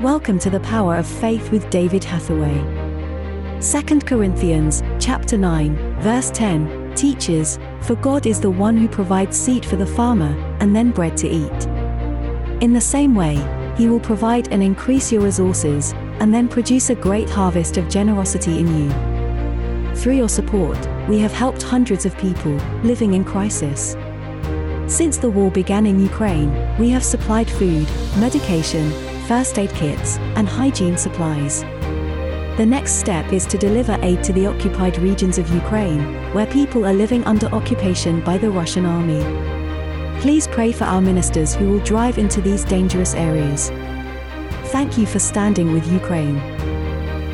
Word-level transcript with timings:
Welcome 0.00 0.40
to 0.40 0.50
the 0.50 0.58
Power 0.58 0.96
of 0.96 1.06
Faith 1.06 1.52
with 1.52 1.70
David 1.70 2.02
Hathaway. 2.02 2.58
2 3.60 4.00
Corinthians 4.00 4.82
chapter 4.98 5.38
9, 5.38 6.00
verse 6.00 6.32
10 6.32 6.94
teaches, 6.96 7.60
For 7.80 7.94
God 7.94 8.26
is 8.26 8.40
the 8.40 8.50
one 8.50 8.76
who 8.76 8.88
provides 8.88 9.38
seed 9.38 9.64
for 9.64 9.76
the 9.76 9.86
farmer 9.86 10.34
and 10.58 10.74
then 10.74 10.90
bread 10.90 11.16
to 11.18 11.28
eat. 11.28 11.66
In 12.60 12.72
the 12.72 12.80
same 12.80 13.14
way, 13.14 13.36
he 13.78 13.88
will 13.88 14.00
provide 14.00 14.52
and 14.52 14.64
increase 14.64 15.12
your 15.12 15.22
resources 15.22 15.92
and 16.18 16.34
then 16.34 16.48
produce 16.48 16.90
a 16.90 16.96
great 16.96 17.30
harvest 17.30 17.76
of 17.76 17.88
generosity 17.88 18.58
in 18.58 18.66
you. 18.76 19.94
Through 19.94 20.16
your 20.16 20.28
support, 20.28 20.88
we 21.08 21.20
have 21.20 21.32
helped 21.32 21.62
hundreds 21.62 22.04
of 22.04 22.18
people 22.18 22.56
living 22.82 23.14
in 23.14 23.24
crisis. 23.24 23.96
Since 24.88 25.18
the 25.18 25.30
war 25.30 25.52
began 25.52 25.86
in 25.86 26.00
Ukraine, 26.00 26.52
we 26.78 26.90
have 26.90 27.04
supplied 27.04 27.48
food, 27.48 27.88
medication, 28.18 28.92
first 29.28 29.58
aid 29.58 29.74
kits, 29.74 30.16
and 30.36 30.48
hygiene 30.48 30.96
supplies. 30.96 31.62
The 32.56 32.66
next 32.66 33.00
step 33.00 33.32
is 33.32 33.46
to 33.46 33.58
deliver 33.58 33.98
aid 34.02 34.22
to 34.24 34.32
the 34.32 34.46
occupied 34.46 34.98
regions 34.98 35.38
of 35.38 35.52
Ukraine, 35.52 36.32
where 36.32 36.46
people 36.46 36.86
are 36.86 36.92
living 36.92 37.24
under 37.24 37.48
occupation 37.48 38.20
by 38.20 38.38
the 38.38 38.50
Russian 38.50 38.86
army. 38.86 39.20
Please 40.20 40.46
pray 40.46 40.70
for 40.70 40.84
our 40.84 41.00
ministers 41.00 41.52
who 41.54 41.70
will 41.70 41.80
drive 41.80 42.18
into 42.18 42.40
these 42.40 42.64
dangerous 42.64 43.14
areas. 43.14 43.70
Thank 44.70 44.96
you 44.96 45.06
for 45.06 45.18
standing 45.18 45.72
with 45.72 45.92
Ukraine. 45.92 46.38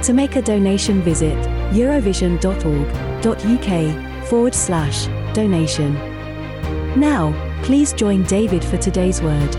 To 0.02 0.15
make 0.15 0.37
a 0.37 0.43
donation, 0.43 1.02
visit 1.02 1.37
eurovision.org.uk 1.73 4.27
forward 4.27 4.54
slash 4.54 5.07
donation. 5.34 5.95
Now, 6.98 7.34
please 7.62 7.93
join 7.93 8.23
David 8.24 8.65
for 8.65 8.79
today's 8.79 9.20
word. 9.20 9.54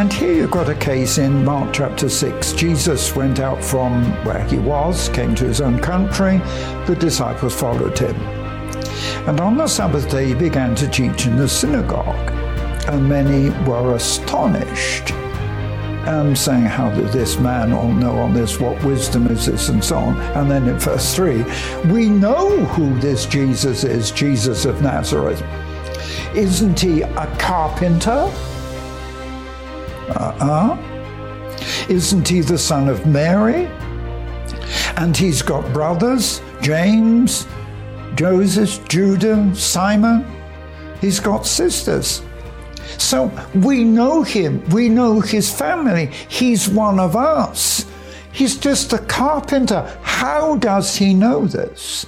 And 0.00 0.10
here 0.10 0.32
you've 0.32 0.50
got 0.50 0.70
a 0.70 0.74
case 0.74 1.18
in 1.18 1.44
Mark 1.44 1.74
chapter 1.74 2.08
6. 2.08 2.54
Jesus 2.54 3.14
went 3.14 3.38
out 3.38 3.62
from 3.62 4.02
where 4.24 4.42
he 4.44 4.56
was, 4.56 5.10
came 5.10 5.34
to 5.34 5.44
his 5.44 5.60
own 5.60 5.78
country. 5.78 6.38
The 6.86 6.96
disciples 6.98 7.54
followed 7.54 7.98
him. 7.98 8.16
And 9.28 9.38
on 9.40 9.58
the 9.58 9.66
Sabbath 9.66 10.10
day 10.10 10.28
he 10.28 10.34
began 10.34 10.74
to 10.76 10.88
teach 10.88 11.26
in 11.26 11.36
the 11.36 11.46
synagogue. 11.46 12.30
And 12.88 13.10
many 13.10 13.50
were 13.68 13.94
astonished 13.94 15.10
and 15.10 16.36
saying, 16.36 16.64
How 16.64 16.88
did 16.88 17.08
this 17.08 17.38
man 17.38 17.70
all 17.70 17.92
know 17.92 18.20
all 18.20 18.32
this? 18.32 18.58
What 18.58 18.82
wisdom 18.82 19.26
is 19.26 19.44
this? 19.44 19.68
And 19.68 19.84
so 19.84 19.98
on. 19.98 20.18
And 20.34 20.50
then 20.50 20.66
in 20.66 20.78
verse 20.78 21.14
3, 21.14 21.44
we 21.92 22.08
know 22.08 22.64
who 22.64 22.98
this 23.00 23.26
Jesus 23.26 23.84
is, 23.84 24.10
Jesus 24.10 24.64
of 24.64 24.80
Nazareth. 24.80 25.44
Isn't 26.34 26.80
he 26.80 27.02
a 27.02 27.36
carpenter? 27.38 28.32
Uh-uh. 30.10 30.76
Isn't 31.88 32.28
he 32.28 32.40
the 32.40 32.58
son 32.58 32.88
of 32.88 33.06
Mary? 33.06 33.66
And 34.96 35.16
he's 35.16 35.42
got 35.42 35.72
brothers, 35.72 36.40
James, 36.60 37.46
Joseph, 38.14 38.86
Judah, 38.88 39.54
Simon. 39.54 40.26
He's 41.00 41.20
got 41.20 41.46
sisters. 41.46 42.22
So 42.98 43.30
we 43.54 43.84
know 43.84 44.22
him. 44.22 44.64
We 44.70 44.88
know 44.88 45.20
his 45.20 45.52
family. 45.52 46.06
He's 46.28 46.68
one 46.68 47.00
of 47.00 47.16
us. 47.16 47.86
He's 48.32 48.56
just 48.56 48.92
a 48.92 48.98
carpenter. 48.98 49.98
How 50.02 50.56
does 50.56 50.96
he 50.96 51.14
know 51.14 51.46
this? 51.46 52.06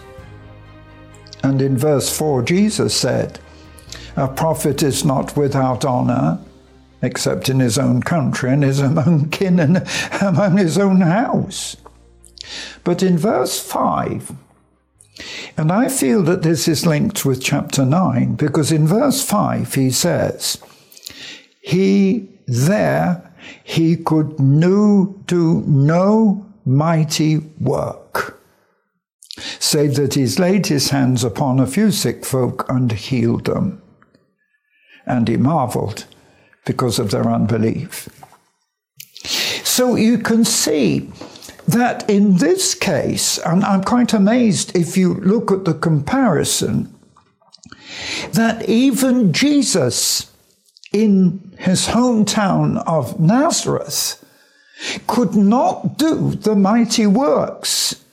And 1.43 1.61
in 1.61 1.77
verse 1.77 2.17
4, 2.17 2.43
Jesus 2.43 2.95
said, 2.95 3.41
A 4.17 4.29
prophet 4.29 4.83
is 4.83 5.05
not 5.05 5.37
without 5.37 5.85
honor 5.85 6.39
except 7.03 7.49
in 7.49 7.61
his 7.61 7.79
own 7.79 8.01
country 8.03 8.51
and 8.53 8.63
his 8.63 8.81
own 8.81 9.29
kin 9.31 9.59
and 9.59 9.87
among 10.21 10.57
his 10.57 10.79
own 10.79 11.01
house. 11.01 11.77
But 12.85 13.03
in 13.03 13.19
verse 13.19 13.61
5, 13.61 14.33
and 15.57 15.71
I 15.71 15.89
feel 15.89 16.23
that 16.23 16.43
this 16.43 16.67
is 16.67 16.87
linked 16.87 17.25
with 17.25 17.43
chapter 17.43 17.85
9 17.85 18.35
because 18.35 18.73
in 18.73 18.87
verse 18.87 19.25
5 19.25 19.75
he 19.75 19.91
says, 19.91 20.59
He 21.61 22.29
there, 22.47 23.31
he 23.63 23.97
could 23.97 24.39
no, 24.41 25.17
do 25.27 25.63
no 25.67 26.47
mighty 26.65 27.39
work, 27.61 28.41
save 29.37 29.97
that 29.97 30.15
he's 30.15 30.39
laid 30.39 30.67
his 30.67 30.91
hands 30.91 31.25
upon 31.25 31.61
a 31.61 31.67
few 31.67 31.91
sick 31.91 32.25
folk 32.25 32.65
and 32.69 32.91
healed 32.93 33.45
them. 33.45 33.83
And 35.05 35.29
he 35.29 35.37
marveled 35.37 36.07
because 36.65 36.99
of 36.99 37.11
their 37.11 37.29
unbelief. 37.29 38.09
So 39.65 39.97
you 39.97 40.19
can 40.19 40.45
see 40.45 41.11
that 41.67 42.09
in 42.11 42.37
this 42.37 42.75
case, 42.75 43.39
and 43.39 43.65
I'm 43.65 43.85
quite 43.85 44.13
amazed 44.13 44.77
if 44.77 44.97
you 44.97 45.15
look 45.15 45.51
at 45.51 45.65
the 45.65 45.75
comparison, 45.75 46.93
that 48.33 48.69
even 48.69 49.33
Jesus 49.33 50.31
in 50.93 51.55
his 51.59 51.89
hometown 51.89 52.83
of 52.87 53.19
Nazareth 53.21 54.23
could 55.07 55.35
not 55.35 55.97
do 55.97 56.33
the 56.33 56.55
mighty 56.55 57.07
works 57.07 58.05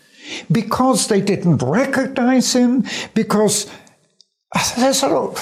because 0.52 1.08
they 1.08 1.22
didn't 1.22 1.58
recognize 1.58 2.54
him, 2.54 2.86
because 3.14 3.70
lot. 5.08 5.38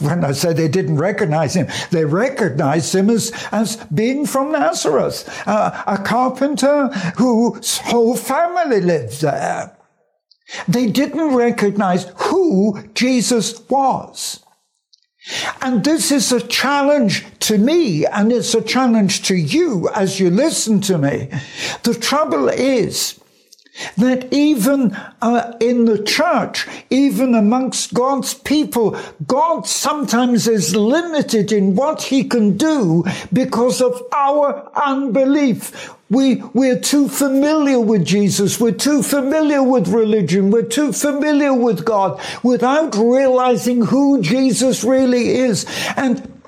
When 0.00 0.24
I 0.24 0.32
say 0.32 0.52
they 0.52 0.68
didn't 0.68 0.96
recognize 0.96 1.54
him, 1.54 1.68
they 1.90 2.04
recognized 2.04 2.94
him 2.94 3.10
as, 3.10 3.32
as 3.52 3.76
being 3.94 4.26
from 4.26 4.52
Nazareth, 4.52 5.28
uh, 5.46 5.82
a 5.86 5.98
carpenter 5.98 6.88
whose 7.16 7.78
whole 7.78 8.16
family 8.16 8.80
lived 8.80 9.20
there. 9.20 9.76
They 10.66 10.86
didn't 10.86 11.34
recognize 11.34 12.06
who 12.16 12.82
Jesus 12.94 13.68
was. 13.68 14.40
And 15.60 15.84
this 15.84 16.10
is 16.10 16.32
a 16.32 16.40
challenge 16.40 17.26
to 17.40 17.58
me, 17.58 18.06
and 18.06 18.32
it's 18.32 18.54
a 18.54 18.62
challenge 18.62 19.22
to 19.24 19.34
you 19.34 19.90
as 19.94 20.18
you 20.18 20.30
listen 20.30 20.80
to 20.82 20.96
me. 20.96 21.28
The 21.82 21.94
trouble 21.94 22.48
is, 22.48 23.19
that 23.96 24.32
even 24.32 24.96
uh, 25.22 25.52
in 25.60 25.84
the 25.84 26.02
church, 26.02 26.66
even 26.90 27.34
amongst 27.34 27.94
God's 27.94 28.34
people, 28.34 28.98
God 29.26 29.66
sometimes 29.66 30.46
is 30.46 30.74
limited 30.74 31.52
in 31.52 31.74
what 31.74 32.02
he 32.02 32.24
can 32.24 32.56
do 32.56 33.04
because 33.32 33.80
of 33.80 34.02
our 34.12 34.70
unbelief. 34.74 35.94
We, 36.10 36.36
we're 36.54 36.80
too 36.80 37.08
familiar 37.08 37.78
with 37.78 38.04
Jesus. 38.04 38.58
We're 38.58 38.72
too 38.72 39.02
familiar 39.02 39.62
with 39.62 39.88
religion. 39.88 40.50
We're 40.50 40.62
too 40.62 40.92
familiar 40.92 41.54
with 41.54 41.84
God 41.84 42.20
without 42.42 42.96
realizing 42.96 43.82
who 43.86 44.20
Jesus 44.20 44.82
really 44.82 45.36
is. 45.36 45.66
And 45.96 46.40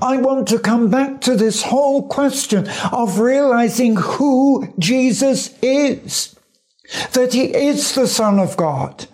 I 0.00 0.16
want 0.18 0.48
to 0.48 0.58
come 0.58 0.90
back 0.90 1.20
to 1.22 1.36
this 1.36 1.62
whole 1.62 2.08
question 2.08 2.66
of 2.92 3.18
realizing 3.18 3.96
who 3.96 4.72
Jesus 4.78 5.54
is 5.60 6.33
that 7.12 7.32
he 7.32 7.44
is 7.54 7.94
the 7.94 8.06
Son 8.06 8.38
of 8.38 8.56
God, 8.56 9.06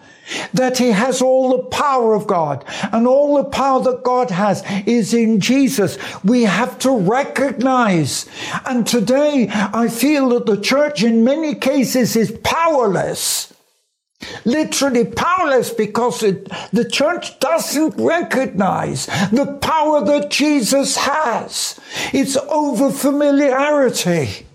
that 0.52 0.78
he 0.78 0.90
has 0.90 1.22
all 1.22 1.50
the 1.50 1.64
power 1.64 2.14
of 2.14 2.26
God, 2.26 2.64
and 2.92 3.06
all 3.06 3.36
the 3.36 3.44
power 3.44 3.82
that 3.82 4.02
God 4.02 4.30
has 4.30 4.62
is 4.86 5.14
in 5.14 5.40
Jesus. 5.40 5.98
We 6.24 6.42
have 6.42 6.78
to 6.80 6.96
recognize. 6.96 8.28
And 8.66 8.86
today 8.86 9.48
I 9.50 9.88
feel 9.88 10.30
that 10.30 10.46
the 10.46 10.60
church 10.60 11.02
in 11.02 11.24
many 11.24 11.54
cases 11.54 12.16
is 12.16 12.36
powerless. 12.42 13.52
Literally 14.44 15.06
powerless 15.06 15.70
because 15.70 16.22
it, 16.22 16.50
the 16.72 16.84
church 16.84 17.40
doesn't 17.40 17.94
recognize 17.96 19.06
the 19.32 19.58
power 19.62 20.04
that 20.04 20.30
Jesus 20.30 20.96
has. 20.98 21.80
It's 22.12 22.36
over 22.36 22.90
familiarity. 22.90 24.46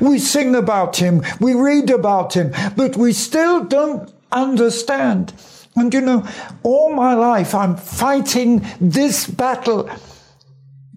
We 0.00 0.18
sing 0.18 0.54
about 0.54 0.96
him, 0.96 1.22
we 1.40 1.54
read 1.54 1.90
about 1.90 2.34
him, 2.34 2.52
but 2.76 2.96
we 2.96 3.12
still 3.12 3.64
don't 3.64 4.12
understand. 4.30 5.32
And 5.76 5.92
you 5.92 6.00
know, 6.00 6.26
all 6.62 6.92
my 6.92 7.14
life 7.14 7.54
I'm 7.54 7.76
fighting 7.76 8.64
this 8.80 9.26
battle 9.26 9.90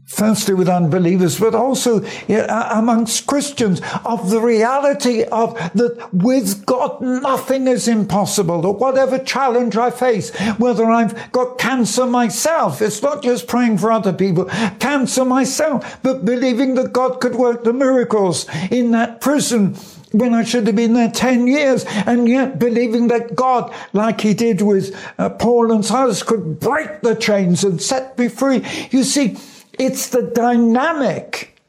firstly 0.07 0.53
with 0.53 0.69
unbelievers, 0.69 1.37
but 1.37 1.53
also 1.53 2.01
amongst 2.29 3.27
Christians, 3.27 3.81
of 4.05 4.29
the 4.29 4.41
reality 4.41 5.23
of 5.23 5.53
that 5.73 6.09
with 6.13 6.65
God 6.65 7.01
nothing 7.01 7.67
is 7.67 7.87
impossible. 7.87 8.61
That 8.61 8.71
whatever 8.71 9.19
challenge 9.19 9.75
I 9.75 9.91
face, 9.91 10.35
whether 10.57 10.85
I've 10.85 11.31
got 11.33 11.57
cancer 11.57 12.05
myself, 12.05 12.81
it's 12.81 13.01
not 13.01 13.21
just 13.21 13.47
praying 13.47 13.79
for 13.79 13.91
other 13.91 14.13
people, 14.13 14.45
cancer 14.79 15.25
myself, 15.25 15.99
but 16.01 16.23
believing 16.23 16.75
that 16.75 16.93
God 16.93 17.19
could 17.19 17.35
work 17.35 17.65
the 17.65 17.73
miracles 17.73 18.47
in 18.71 18.91
that 18.91 19.19
prison 19.19 19.75
when 20.13 20.33
I 20.33 20.45
should 20.45 20.67
have 20.67 20.75
been 20.77 20.93
there 20.93 21.11
10 21.11 21.47
years, 21.47 21.83
and 21.85 22.29
yet 22.29 22.59
believing 22.59 23.09
that 23.09 23.35
God, 23.35 23.73
like 23.91 24.21
he 24.21 24.33
did 24.33 24.61
with 24.61 24.95
uh, 25.17 25.29
Paul 25.29 25.69
and 25.73 25.85
Silas, 25.85 26.23
could 26.23 26.61
break 26.61 27.01
the 27.01 27.13
chains 27.13 27.65
and 27.65 27.81
set 27.81 28.17
me 28.17 28.29
free. 28.29 28.65
You 28.89 29.03
see, 29.03 29.35
it's 29.77 30.09
the 30.09 30.23
dynamic 30.23 31.59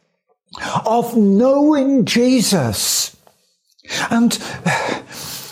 of 0.86 1.16
knowing 1.16 2.04
Jesus. 2.04 3.16
And 4.10 4.32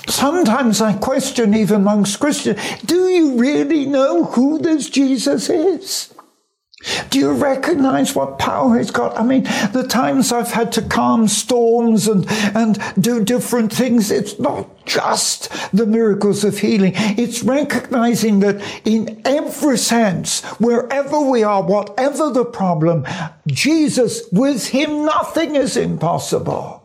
sometimes 0.09 0.81
I 0.81 0.95
question, 0.95 1.55
even 1.55 1.77
amongst 1.83 2.21
Christians, 2.21 2.61
do 2.85 3.09
you 3.09 3.39
really 3.39 3.87
know 3.87 4.25
who 4.25 4.59
this 4.59 4.89
Jesus 4.91 5.49
is? 5.49 6.13
Do 7.11 7.19
you 7.19 7.33
recognize 7.33 8.15
what 8.15 8.39
power 8.39 8.79
he's 8.79 8.91
got? 8.91 9.19
I 9.19 9.23
mean, 9.23 9.45
the 9.73 9.87
times 9.89 10.33
I've 10.33 10.53
had 10.53 10.73
to 10.73 10.83
calm 10.83 11.29
storms 11.29 12.07
and, 12.07 12.27
and 12.55 12.79
do 12.99 13.25
different 13.25 13.73
things, 13.73 14.11
it's 14.11 14.39
not 14.39 14.87
just 14.87 15.51
the 15.73 15.87
miracles 15.87 16.45
of 16.45 16.59
healing. 16.59 16.93
It's 16.95 17.43
recognizing 17.43 18.41
that 18.41 18.63
in 18.85 19.21
every 19.25 19.79
sense, 19.79 20.43
wherever 20.61 21.21
we 21.21 21.43
are, 21.43 21.63
whatever 21.63 22.31
the 22.31 22.45
problem, 22.45 23.05
Jesus, 23.47 24.23
with 24.31 24.69
him, 24.69 25.05
nothing 25.05 25.57
is 25.57 25.77
impossible. 25.77 26.83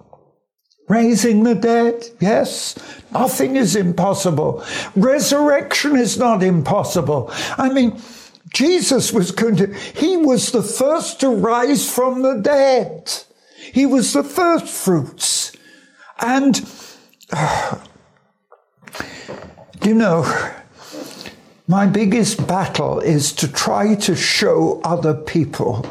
Raising 0.90 1.44
the 1.44 1.56
dead, 1.56 2.04
yes, 2.20 2.78
nothing 3.14 3.56
is 3.56 3.76
impossible. 3.76 4.64
Resurrection 4.96 5.96
is 5.96 6.18
not 6.18 6.44
impossible. 6.44 7.32
I 7.58 7.72
mean, 7.72 8.02
Jesus 8.54 9.14
was 9.14 9.32
going 9.32 9.56
to, 9.58 9.74
he 9.74 10.18
was 10.18 10.52
the 10.52 10.64
first 10.64 11.20
to 11.22 11.30
rise 11.30 11.90
from 11.90 12.22
the 12.22 12.36
dead. 12.36 13.12
He 13.58 13.86
was 13.86 14.14
the 14.14 14.24
first 14.24 14.68
fruits. 14.68 15.54
And, 16.20 16.70
uh, 17.32 17.78
you 19.84 19.94
know, 19.94 20.52
my 21.68 21.88
biggest 21.88 22.46
battle 22.48 23.00
is 23.00 23.32
to 23.34 23.48
try 23.48 23.96
to 23.96 24.16
show 24.16 24.82
other 24.84 25.14
people 25.14 25.86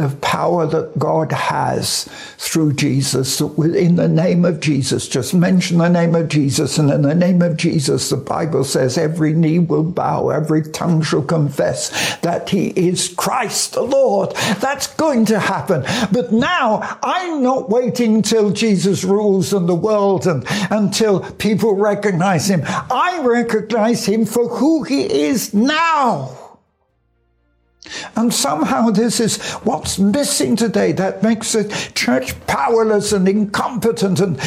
the 0.00 0.16
power 0.16 0.66
that 0.66 0.98
God 0.98 1.32
has 1.32 2.08
through 2.38 2.72
Jesus, 2.74 3.40
in 3.40 3.96
the 3.96 4.08
name 4.08 4.44
of 4.44 4.60
Jesus. 4.60 5.08
Just 5.08 5.34
mention 5.34 5.78
the 5.78 5.88
name 5.88 6.14
of 6.14 6.28
Jesus, 6.28 6.78
and 6.78 6.90
in 6.90 7.02
the 7.02 7.14
name 7.14 7.42
of 7.42 7.56
Jesus, 7.56 8.10
the 8.10 8.16
Bible 8.16 8.64
says 8.64 8.96
every 8.96 9.32
knee 9.32 9.58
will 9.58 9.84
bow, 9.84 10.30
every 10.30 10.62
tongue 10.62 11.02
shall 11.02 11.22
confess 11.22 12.16
that 12.20 12.48
he 12.48 12.68
is 12.68 13.08
Christ 13.08 13.74
the 13.74 13.82
Lord. 13.82 14.32
That's 14.60 14.86
going 14.94 15.26
to 15.26 15.38
happen. 15.38 15.82
But 16.12 16.32
now 16.32 16.98
I'm 17.02 17.42
not 17.42 17.68
waiting 17.70 18.16
until 18.16 18.50
Jesus 18.50 19.04
rules 19.04 19.52
in 19.52 19.66
the 19.66 19.74
world 19.74 20.26
and 20.26 20.44
until 20.70 21.20
people 21.32 21.74
recognize 21.74 22.48
him. 22.48 22.62
I 22.64 23.20
recognize 23.22 24.06
him 24.06 24.24
for 24.24 24.48
who 24.48 24.82
he 24.82 25.02
is 25.02 25.52
now. 25.52 26.39
And 28.16 28.32
somehow 28.32 28.90
this 28.90 29.20
is 29.20 29.40
what's 29.64 29.98
missing 29.98 30.56
today 30.56 30.92
that 30.92 31.22
makes 31.22 31.52
the 31.52 31.64
church 31.94 32.34
powerless 32.46 33.12
and 33.12 33.28
incompetent 33.28 34.20
and 34.20 34.38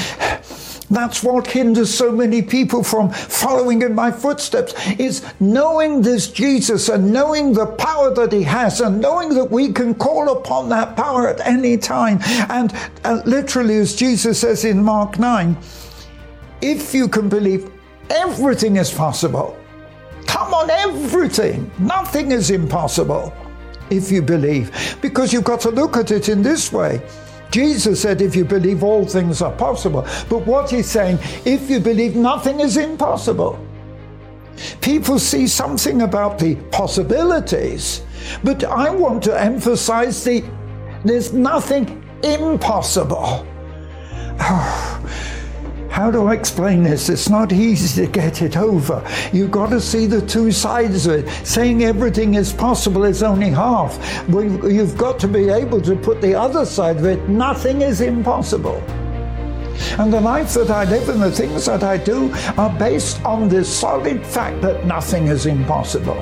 that's 0.93 1.23
what 1.23 1.47
hinders 1.47 1.91
so 1.93 2.11
many 2.11 2.41
people 2.43 2.83
from 2.83 3.09
following 3.09 3.81
in 3.81 3.95
my 3.95 4.11
footsteps 4.11 4.73
is 4.99 5.25
knowing 5.39 6.01
this 6.01 6.29
Jesus 6.29 6.87
and 6.87 7.11
knowing 7.11 7.53
the 7.53 7.65
power 7.65 8.13
that 8.13 8.31
he 8.31 8.43
has 8.43 8.79
and 8.79 9.01
knowing 9.01 9.29
that 9.29 9.49
we 9.49 9.73
can 9.73 9.95
call 9.95 10.37
upon 10.37 10.69
that 10.69 10.95
power 10.95 11.27
at 11.27 11.39
any 11.47 11.77
time. 11.77 12.19
And 12.49 12.73
uh, 13.03 13.23
literally, 13.25 13.77
as 13.77 13.95
Jesus 13.95 14.39
says 14.39 14.65
in 14.65 14.83
Mark 14.83 15.17
9, 15.17 15.57
if 16.61 16.93
you 16.93 17.07
can 17.07 17.27
believe, 17.27 17.71
everything 18.09 18.77
is 18.77 18.93
possible. 18.93 19.57
On, 20.63 20.69
everything. 20.69 21.69
Nothing 21.77 22.31
is 22.31 22.49
impossible 22.49 23.33
if 23.89 24.09
you 24.11 24.21
believe. 24.21 24.97
Because 25.01 25.33
you've 25.33 25.43
got 25.43 25.59
to 25.61 25.69
look 25.69 25.97
at 25.97 26.11
it 26.11 26.29
in 26.29 26.41
this 26.41 26.71
way. 26.71 27.01
Jesus 27.51 28.01
said, 28.01 28.21
if 28.21 28.35
you 28.35 28.45
believe, 28.45 28.81
all 28.81 29.05
things 29.05 29.41
are 29.41 29.51
possible. 29.51 30.07
But 30.29 30.45
what 30.47 30.71
he's 30.71 30.89
saying, 30.89 31.19
if 31.45 31.69
you 31.69 31.79
believe, 31.79 32.15
nothing 32.15 32.61
is 32.61 32.77
impossible. 32.77 33.59
People 34.81 35.19
see 35.19 35.47
something 35.47 36.03
about 36.03 36.39
the 36.39 36.55
possibilities, 36.71 38.01
but 38.43 38.63
I 38.63 38.89
want 38.89 39.23
to 39.23 39.39
emphasize 39.39 40.23
the 40.23 40.43
there's 41.03 41.33
nothing 41.33 42.03
impossible. 42.23 43.47
Oh, 44.45 44.92
How 45.93 46.09
do 46.09 46.25
I 46.25 46.33
explain 46.33 46.81
this? 46.81 47.07
It's 47.07 47.29
not 47.29 47.53
easy 47.53 48.03
to 48.03 48.11
get 48.11 48.41
it 48.41 48.57
over. 48.57 49.07
You've 49.31 49.51
got 49.51 49.69
to 49.69 49.79
see 49.79 50.07
the 50.07 50.25
two 50.25 50.51
sides 50.51 51.05
of 51.05 51.13
it. 51.13 51.29
Saying 51.45 51.83
everything 51.83 52.33
is 52.33 52.51
possible 52.51 53.03
is 53.03 53.21
only 53.21 53.51
half. 53.51 53.99
You've 54.27 54.97
got 54.97 55.19
to 55.19 55.27
be 55.27 55.49
able 55.49 55.79
to 55.81 55.95
put 55.95 56.19
the 56.19 56.33
other 56.33 56.65
side 56.65 56.97
of 56.97 57.05
it. 57.05 57.29
Nothing 57.29 57.83
is 57.83 58.01
impossible. 58.01 58.77
And 59.99 60.11
the 60.11 60.19
life 60.19 60.55
that 60.55 60.71
I 60.71 60.85
live 60.85 61.09
and 61.09 61.21
the 61.21 61.31
things 61.31 61.67
that 61.67 61.83
I 61.83 61.97
do 61.97 62.33
are 62.57 62.75
based 62.79 63.23
on 63.23 63.47
this 63.47 63.69
solid 63.71 64.25
fact 64.25 64.63
that 64.63 64.87
nothing 64.87 65.27
is 65.27 65.45
impossible. 65.45 66.19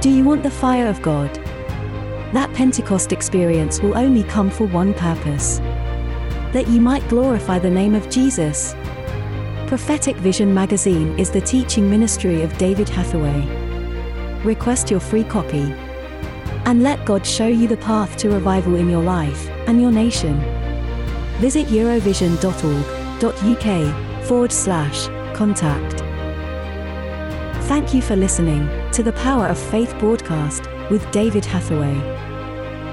Do 0.00 0.08
you 0.08 0.22
want 0.22 0.44
the 0.44 0.52
fire 0.52 0.86
of 0.86 1.02
God? 1.02 1.34
That 2.32 2.48
Pentecost 2.54 3.10
experience 3.12 3.82
will 3.82 3.98
only 3.98 4.22
come 4.22 4.50
for 4.50 4.68
one 4.68 4.94
purpose 4.94 5.60
that 6.56 6.68
you 6.68 6.80
might 6.80 7.06
glorify 7.10 7.58
the 7.58 7.68
name 7.68 7.94
of 7.94 8.08
Jesus. 8.08 8.74
Prophetic 9.66 10.16
Vision 10.16 10.54
magazine 10.54 11.18
is 11.18 11.30
the 11.30 11.42
teaching 11.42 11.90
ministry 11.90 12.40
of 12.40 12.56
David 12.56 12.88
Hathaway. 12.88 13.42
Request 14.42 14.90
your 14.90 15.00
free 15.00 15.24
copy. 15.24 15.70
And 16.64 16.82
let 16.82 17.04
God 17.04 17.26
show 17.26 17.46
you 17.46 17.68
the 17.68 17.76
path 17.76 18.16
to 18.16 18.30
revival 18.30 18.76
in 18.76 18.88
your 18.88 19.02
life 19.02 19.50
and 19.66 19.82
your 19.82 19.92
nation. 19.92 20.40
Visit 21.40 21.66
eurovision.org.uk 21.66 24.24
forward 24.24 24.52
slash 24.52 25.08
contact. 25.36 26.00
Thank 27.66 27.92
you 27.92 28.00
for 28.00 28.16
listening 28.16 28.66
to 28.92 29.02
the 29.02 29.12
Power 29.12 29.46
of 29.46 29.58
Faith 29.58 29.94
broadcast 29.98 30.70
with 30.90 31.10
David 31.10 31.44
Hathaway. 31.44 32.00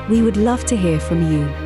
We 0.10 0.22
would 0.22 0.36
love 0.36 0.66
to 0.66 0.76
hear 0.76 1.00
from 1.00 1.32
you. 1.32 1.63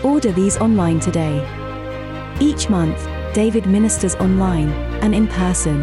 Order 0.04 0.34
these 0.34 0.58
online 0.58 1.00
today. 1.00 1.42
Each 2.42 2.70
month, 2.70 3.08
David 3.34 3.68
ministers 3.68 4.16
online 4.16 4.68
and 5.02 5.16
in 5.16 5.30
person. 5.30 5.82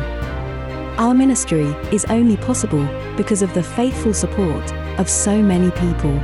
Our 0.99 1.15
ministry 1.15 1.69
is 1.91 2.05
only 2.11 2.37
possible 2.37 2.87
because 3.17 3.41
of 3.41 3.55
the 3.55 3.63
faithful 3.63 4.13
support 4.13 4.71
of 4.99 5.09
so 5.09 5.41
many 5.41 5.71
people. 5.71 6.21